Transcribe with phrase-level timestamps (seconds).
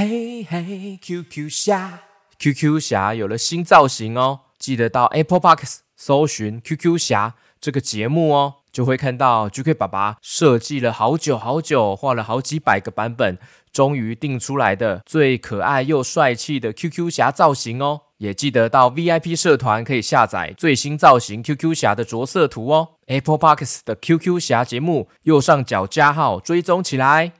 [0.00, 2.00] 嘿嘿，QQ 侠
[2.38, 4.40] ，QQ 侠有了新造型哦！
[4.58, 13.36] 记得到 Apple Podcast 搜寻 QQ 侠这个节目哦，就会看到 GK 爸爸设计了好久好久，画了好几百个版本，
[13.70, 18.00] 终于定出来的最可爱又帅气的 QQ 侠造型哦！
[18.16, 22.88] 也记得到 VIP 社团可以下载最新造型 QQ 侠的着色图哦。
[23.08, 27.32] Apple Podcast 的 QQ 侠节目右上角加号追踪起来。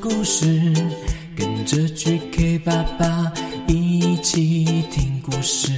[0.00, 0.72] 故事，
[1.36, 3.30] 跟着 GK 爸爸
[3.68, 5.72] 一起听故事。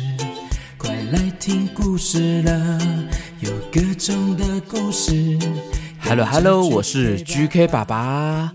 [1.11, 2.79] 来听故事了，
[3.41, 5.37] 有各种的故事。
[6.01, 8.53] Hello Hello，我是 GK 爸爸。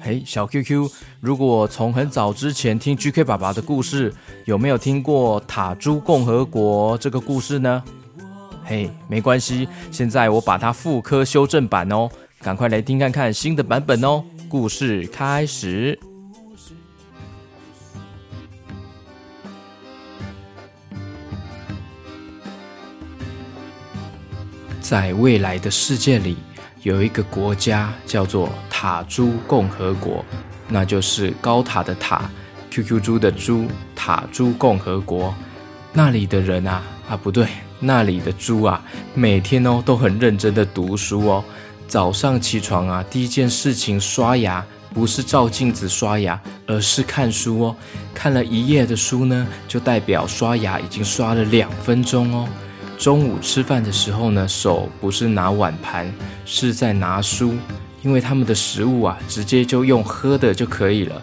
[0.00, 0.88] 嘿，小 QQ，
[1.20, 7.82] 如果从很早之前听 GK 爸爸的故事，有没有听过塔珠共和国这个故事呢？
[8.64, 12.08] 嘿，没关系，现在我把它复刻修正版哦，
[12.40, 14.24] 赶快来听看看新的版本哦。
[14.56, 15.98] 故事开始。
[24.80, 26.36] 在未来的世界里，
[26.84, 30.24] 有一个国家叫做塔猪共和国，
[30.68, 32.30] 那就是高塔的塔
[32.70, 35.34] ，QQ 猪的猪，塔猪共和国。
[35.92, 37.48] 那里的人啊，啊不对，
[37.80, 38.80] 那里的猪啊，
[39.14, 41.44] 每天哦都很认真的读书哦。
[41.86, 47.76] 早上起床啊，第一件事情刷牙，不是照镜子刷牙，而是看书哦。
[48.12, 52.48] 看了一页的书呢，就代表刷牙已经刷了两分钟哦。
[52.98, 56.12] 中午吃饭的时候呢，手不是拿碗盘，
[56.44, 57.54] 是在拿书，
[58.02, 61.22] 因为他们的食物啊，直接就用喝的就可以了。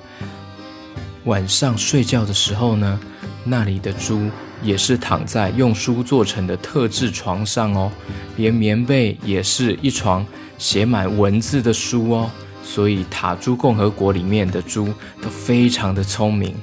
[1.26, 3.00] 晚上睡觉的时候呢，
[3.44, 4.30] 那里的猪
[4.62, 7.92] 也是躺在用书做成的特制床上哦，
[8.38, 10.26] 连棉被也是一床
[10.62, 12.30] 写满文字的书哦。
[12.64, 16.56] 所以塔猪共和国里面的猪都非常的聪明，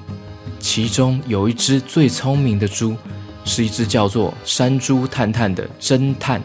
[0.61, 2.97] 其中有一只最聪明的猪。
[3.45, 6.39] 是一只叫做山猪探探的侦探。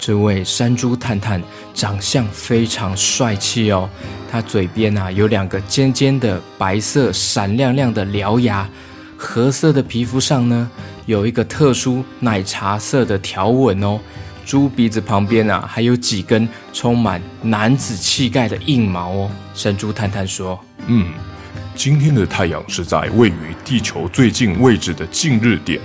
[0.00, 1.40] 这位山猪探探
[1.72, 3.88] 长相非常帅气哦，
[4.28, 8.68] 他嘴边啊有两个尖尖的白色闪亮亮的獠牙，
[9.16, 10.68] 褐色的皮肤上呢
[11.06, 14.00] 有一个特殊奶茶色的条纹哦。
[14.48, 19.30] 猪鼻子旁边啊还有几根充满男子气概的硬毛哦。
[19.52, 21.06] 神猪探探说：“嗯。”
[21.76, 25.78] 今天的太阳是在位于地球最近位置的近日点，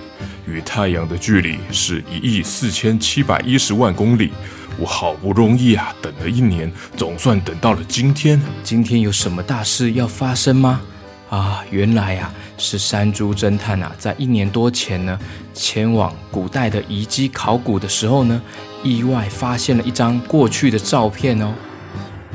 [0.48, 4.32] 与太阳的距离是一亿四千七百一十万公里。
[4.80, 8.42] 我好不容易啊，等了一年，总算等到了今天。
[8.64, 10.82] 今天有什么大事要发生吗？
[11.34, 15.20] 啊，原来啊，是山猪侦探啊，在一年多前呢，
[15.52, 18.40] 前往古代的遗迹考古的时候呢，
[18.84, 21.52] 意外发现了一张过去的照片哦，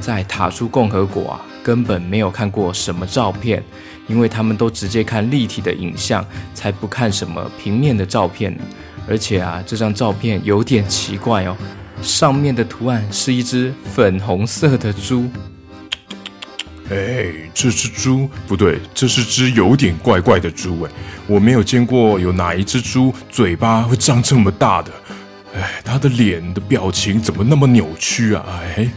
[0.01, 1.41] 在塔珠共和国啊。
[1.63, 3.63] 根本没有看过什么照片，
[4.09, 8.65] 因为他们都直接看立体的影像，才不看什么平面的照片呢。
[9.07, 11.57] 而且啊，这张照片有点奇怪哦，
[12.03, 15.29] 上面的图案是一只粉红色的猪。
[16.91, 20.91] 哎，这只猪不对，这是只有点怪怪的猪哎，
[21.27, 24.91] 我没有见过有哪一只猪嘴巴会张这么大的。
[25.55, 28.45] 哎，它的脸的表情怎么那么扭曲啊？
[28.77, 28.89] 哎。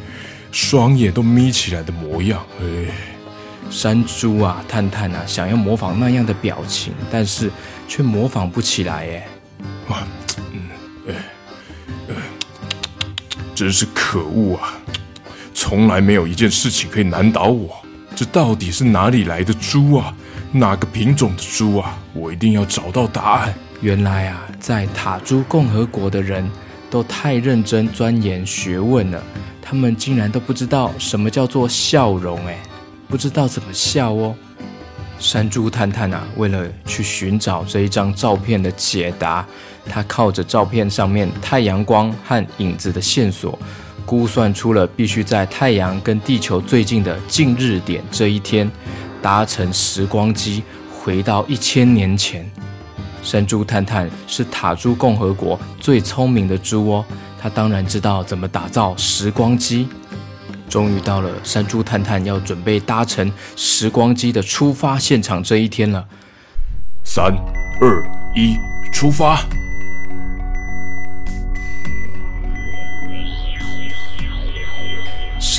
[0.54, 2.92] 双眼都眯起来的模样，哎，
[3.70, 7.50] 山猪啊，探探啊，想要模仿那样的表情，但是
[7.88, 9.28] 却模仿不起来，哎，
[9.88, 10.04] 哇，
[10.52, 10.70] 嗯，
[11.08, 11.14] 哎，
[12.10, 12.16] 哎，
[13.56, 14.78] 真是可恶啊！
[15.54, 17.81] 从来没有一件事情可以难倒我，
[18.22, 20.16] 这到底是哪里来的猪啊？
[20.52, 21.98] 哪个品种的猪啊？
[22.14, 23.52] 我一定要找到答案。
[23.82, 26.48] 原来啊，在塔猪共和国的人
[26.88, 29.24] 都太认真钻研学问了。
[29.60, 32.60] 他们竟然都不知道什么叫做笑容，哎，
[33.08, 34.36] 不知道怎么笑哦。
[35.18, 39.44] 山猪探探啊，为了去寻找这一张照片的解答，
[39.90, 43.58] 他靠着照片上面太阳光和影子的线索，
[44.06, 48.70] 估算出了必须在太阳跟地球最近的近日点这一天，
[49.22, 52.50] 搭乘时光机回到一千年前。
[53.24, 57.06] 山猪探探是塔猪共和国最聪明的猪哦。
[57.40, 59.88] 他当然知道怎么打造时光机。
[60.68, 66.08] 终于到了山猪探探要准备搭乘时光机的出发现场这一天了。
[67.04, 67.26] 三、
[67.82, 68.04] 二、
[68.36, 68.56] 一，
[68.94, 69.44] 出发！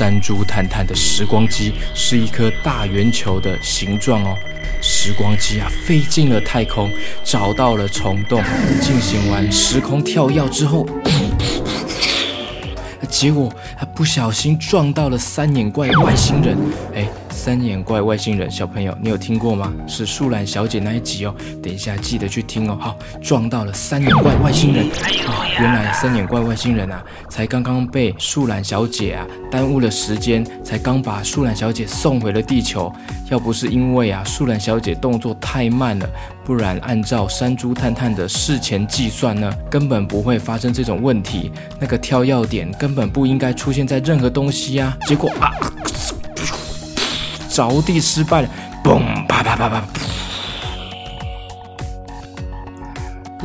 [0.02, 4.36] 山猪探探的时光机是一颗大圆球的形状哦。
[4.80, 6.90] 时光机啊，飞进了太空，
[7.22, 8.42] 找到了虫洞，
[8.80, 10.84] 进行完时空跳跃之后，
[13.08, 16.58] 结果他不小心撞到了三眼怪外星人。
[16.96, 17.06] 哎。
[17.44, 19.72] 三眼怪外星人，小朋友，你有听过吗？
[19.88, 21.34] 是树懒小姐那一集哦。
[21.60, 22.78] 等一下记得去听哦。
[22.80, 24.86] 好，撞到了三眼怪外星人
[25.26, 25.42] 啊！
[25.58, 32.92] 原来三眼怪外星人啊，才刚刚被树懒小姐啊耽误了时间，才刚把树懒小姐送回了地球。
[33.28, 36.08] 要不是因为啊树懒小姐动作太慢了，
[36.44, 41.50] 不然按照山猪探探的事前计算呢，根本不会发生这种问题。
[41.80, 45.06] 那个跳要点根本不应该出现在任何东西呀、啊。
[45.08, 45.50] 结果啊。
[47.52, 48.48] 着地失败了，
[48.82, 49.26] 嘣！
[49.26, 49.84] 啪啪啪啪！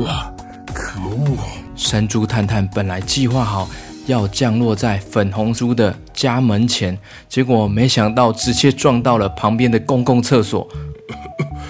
[0.02, 0.34] 哇，
[0.74, 1.38] 可恶！
[1.76, 3.70] 山猪探探本来计划好
[4.06, 10.68] 要降落在粉红猪的家门前，结果没想到直接撞到了旁边的公共厕所。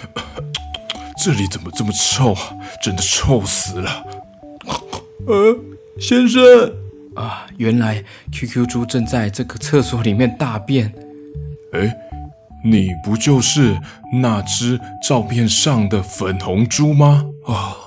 [1.23, 2.39] 这里怎么这么臭啊？
[2.83, 4.05] 真的臭死了！
[5.27, 5.57] 呃，
[5.99, 6.41] 先生
[7.15, 10.93] 啊，原来 QQ 猪正在这个厕所里面大便。
[11.73, 12.06] 哎。
[12.69, 13.77] 你不就是
[14.11, 14.77] 那只
[15.07, 17.23] 照片上的粉红猪吗？
[17.45, 17.77] 啊、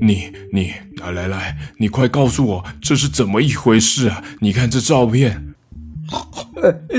[0.00, 4.22] 你你来来来，你快告诉我这是怎么一回事啊？
[4.40, 5.44] 你看这照片。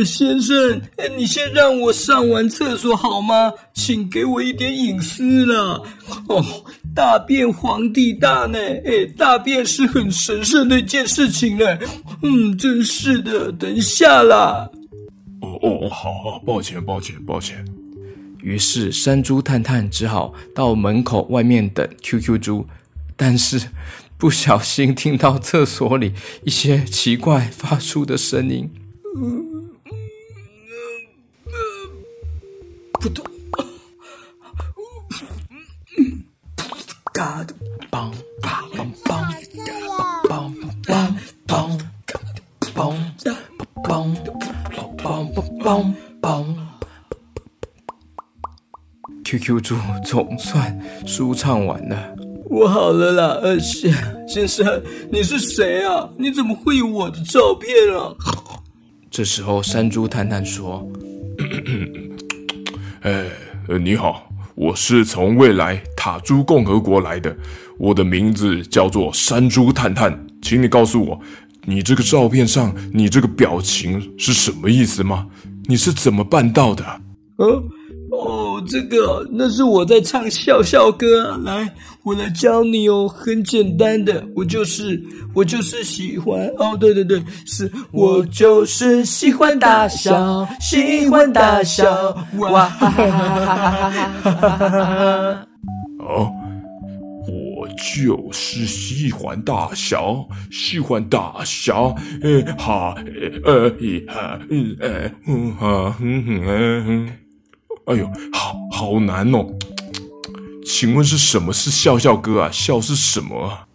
[0.06, 0.82] 先生，
[1.18, 3.52] 你先让我上完厕所好吗？
[3.74, 5.82] 请给我一点隐私啦。
[6.28, 6.46] 哦，
[6.94, 8.60] 大便皇帝大呢？
[8.60, 11.66] 哎，大便是很神圣的一件事情呢。
[12.22, 14.70] 嗯，真是的，等一下啦。
[15.42, 17.66] 哦哦，好好，抱歉抱歉抱歉。
[18.42, 22.68] 于是山猪探探只好到门口外面等 QQ 猪，
[23.16, 23.70] 但是
[24.18, 26.14] 不小心听到厕所里
[26.44, 28.70] 一些奇怪发出的声音。
[29.18, 29.94] 嗯嗯
[31.46, 31.52] 嗯，
[32.94, 33.26] 扑通，
[37.14, 37.56] 嘎的，
[45.70, 46.56] 梆梆梆梆
[49.24, 52.16] ，QQ 猪总算舒畅完了。
[52.46, 53.94] 我好了啦，二，先
[54.28, 54.82] 先生，
[55.12, 56.10] 你是谁啊？
[56.18, 58.16] 你怎么会有我的照片啊？
[59.12, 60.90] 这时候，山猪探探说：
[63.06, 63.26] “哎，
[63.80, 67.38] 你好，我是从未来塔猪共和国来的，
[67.78, 71.22] 我的名字叫做山猪探探，请你告诉我。”
[71.66, 75.28] 你这个照片上，你这个表情是什么意思吗？
[75.70, 76.84] 你是怎么办到的？
[77.38, 77.62] 哦
[78.12, 81.40] 哦，这个那是我在唱笑笑歌啊。
[81.46, 81.72] 来，
[82.02, 85.00] 我来教你哦，很简单的，我就是
[85.36, 91.86] 我就是喜欢哦，对对对，是我就是喜欢大笑，喜欢大笑，
[92.40, 93.82] 哇哈哈哈哈
[94.24, 95.48] 哈哈哈！
[96.00, 96.34] 哦。
[97.80, 102.96] 就是喜欢大笑，喜欢大笑，呃哈，
[103.46, 107.10] 呃一哈，嗯呃嗯哈，嗯哼嗯，
[107.86, 109.46] 哎呦，好好难哦，
[110.66, 112.50] 请问是什么是笑笑哥啊？
[112.52, 113.66] 笑是什么啊？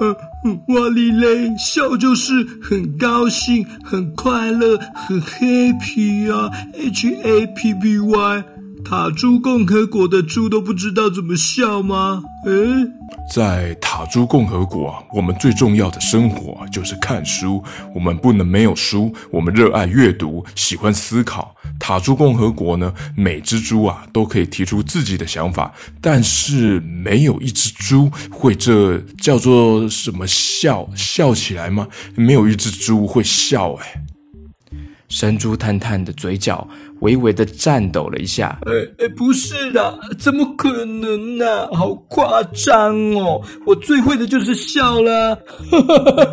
[0.00, 0.14] 呃，
[0.68, 2.32] 哇哩嘞，笑就是
[2.62, 8.44] 很高兴、很快乐、很 happy 啊，H A P P Y。
[8.84, 12.22] 塔猪共和国的猪都不知道怎么笑吗？
[12.46, 12.52] 诶，
[13.34, 17.62] 在塔猪共和国啊，我们最重要的生活就是看书，
[17.94, 19.12] 我们不能没有书。
[19.30, 21.54] 我们热爱阅读，喜欢思考。
[21.78, 31.86] 塔猪共和国呢，每只猪啊都可以提出自己的想法，但是没有一只猪会这叫做什么笑笑起来吗？
[32.14, 33.84] 没有一只猪会笑诶。
[35.08, 36.66] 山猪探探的嘴角
[37.00, 38.58] 微微的颤抖了一下。
[38.66, 41.66] 哎哎，不是的，怎么可能呢？
[41.72, 43.42] 好夸张哦！
[43.66, 45.34] 我最会的就是笑了。
[45.70, 46.24] 哈哈哈哈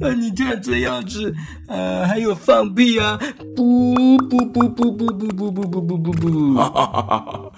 [0.00, 0.14] 哈！
[0.14, 1.34] 你看这样子，
[1.68, 3.18] 呃，还有放屁啊！
[3.54, 3.94] 不
[4.28, 6.54] 不不不不不不不不不不不！
[6.54, 7.52] 哈哈哈哈哈！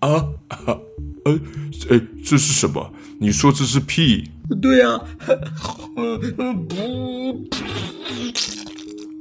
[0.00, 0.78] 啊啊！
[1.24, 1.40] 呃，
[1.90, 2.88] 哎，这是什么？
[3.18, 4.30] 你说这是屁？
[4.62, 5.00] 对啊。
[5.96, 6.76] 嗯 嗯不。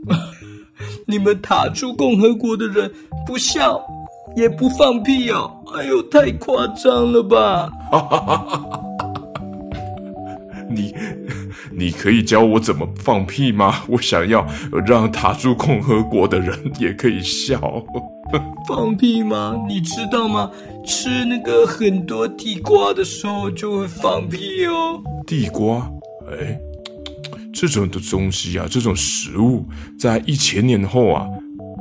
[1.08, 2.92] 你们塔猪共和国的人
[3.26, 3.80] 不笑
[4.36, 5.52] 也不放屁哦！
[5.76, 7.70] 哎呦，太夸张了吧！
[10.70, 10.94] 你
[11.72, 13.84] 你可以教我怎么放屁吗？
[13.88, 14.46] 我想要
[14.86, 17.60] 让塔猪共和国的人也可以笑。
[18.68, 19.56] 放屁吗？
[19.70, 20.52] 你知道吗？
[20.86, 25.02] 吃那个很多地瓜的时候就会放屁哦。
[25.26, 25.90] 地瓜？
[26.30, 26.60] 哎。
[27.56, 29.66] 这种的东西啊，这种食物，
[29.98, 31.26] 在一千年后啊，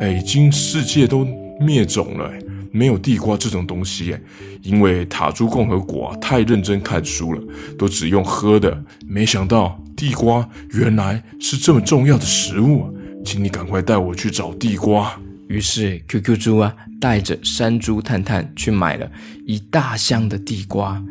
[0.01, 1.27] 哎，已经世界都
[1.61, 2.33] 灭种了，
[2.71, 4.21] 没有地瓜这种东西哎，
[4.63, 7.43] 因为塔猪共和国啊太认真看书了，
[7.77, 12.87] 都只用喝的，没想到地瓜原来是这么重要的食物，
[13.25, 15.13] 请你赶快带我去找地瓜。
[15.49, 19.11] 于是 QQ 猪啊，带着山猪探探去买了
[19.45, 21.03] 一大箱的地瓜，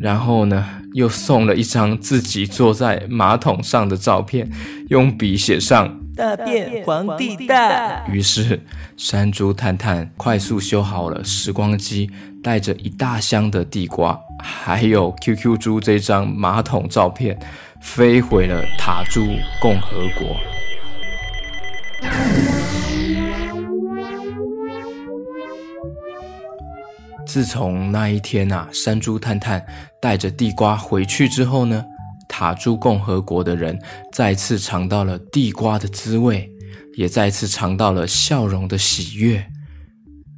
[0.00, 4.50] 然后呢，又送了一张自己坐在马桶上的照片，
[4.88, 8.06] 用笔写上“大便皇帝大”。
[8.10, 8.60] 于是
[8.96, 12.10] 山猪探探快速修好了时光机，
[12.42, 17.38] 带着一大箱的地瓜，还有 QQ 猪这张马桶照片，
[17.80, 19.26] 飞回了塔猪
[19.60, 20.36] 共和国。
[27.32, 29.64] 自从那一天啊，山猪探探
[30.02, 31.82] 带着地瓜回去之后呢，
[32.28, 33.80] 塔猪共和国的人
[34.12, 36.46] 再次尝到了地瓜的滋味，
[36.94, 39.46] 也再次尝到了笑容的喜悦。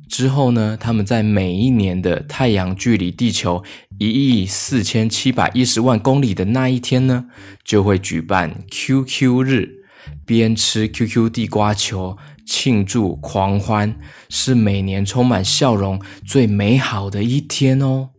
[0.08, 3.64] 之后呢，他们在每一年的太阳距离地球
[3.98, 7.24] 一亿四千七百一十万公里的那一天呢，
[7.64, 9.68] 就会举办 QQ 日，
[10.24, 12.16] 边吃 QQ 地瓜球。
[12.46, 13.94] 庆祝狂欢
[14.28, 18.10] 是每年充满笑容最美好的一天哦。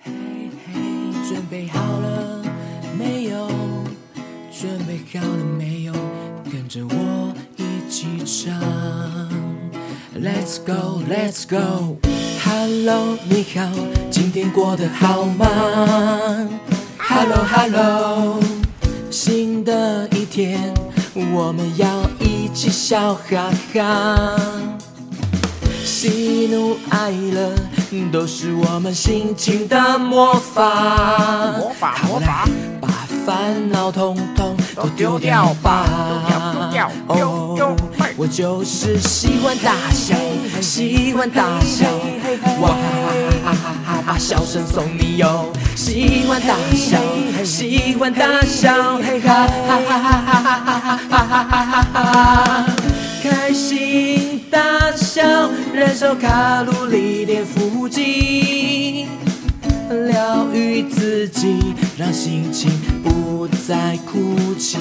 [0.00, 0.12] 嘿
[0.66, 0.72] 嘿，
[1.28, 2.42] 准备好了
[2.98, 3.48] 没有？
[4.50, 5.92] 准备好了没有？
[6.50, 8.58] 跟着我一起唱。
[10.14, 11.98] Let's go, let's go.
[12.42, 13.70] Hello，你好，
[14.10, 15.46] 今天过得好吗
[16.98, 18.40] ？Hello, hello，
[19.10, 20.77] 新的一天。
[21.34, 21.86] 我们要
[22.20, 24.36] 一起笑哈哈，
[25.84, 27.52] 喜怒哀乐
[28.12, 31.52] 都是我们心情的魔法。
[31.58, 32.48] 魔法魔法，
[32.80, 32.88] 把
[33.26, 35.84] 烦恼统统都丢掉吧。
[37.08, 37.76] 哦，
[38.16, 40.14] 我就是喜欢大笑，
[40.60, 41.86] 喜欢大笑，
[42.60, 42.68] 哇
[43.44, 45.52] 哈哈哈，啊笑声送你哟。
[45.76, 46.98] 喜欢大笑，
[47.44, 52.66] 喜欢大笑，哈哈哈哈哈哈哈哈哈哈，
[53.22, 54.58] 开心大
[54.96, 55.22] 笑，
[55.74, 59.06] 燃烧卡路里，练腹肌，
[59.90, 62.70] 疗愈自己，让心情
[63.04, 64.78] 不再哭泣。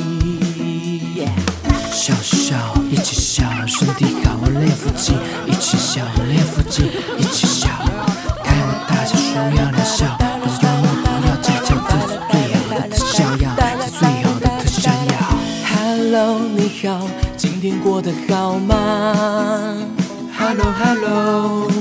[1.92, 2.56] 笑笑，
[2.90, 5.14] 一起笑，身体好，练腹肌，
[5.46, 6.84] 一起笑，练腹肌，
[7.18, 7.47] 一起
[16.86, 19.76] 好，今天过得好吗
[20.38, 21.72] ？Hello Hello，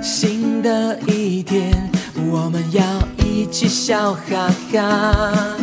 [0.00, 1.90] 新的一天，
[2.30, 2.82] 我们要
[3.24, 5.56] 一起笑哈哈，